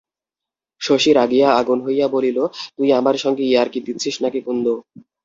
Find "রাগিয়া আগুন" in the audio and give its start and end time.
1.13-1.79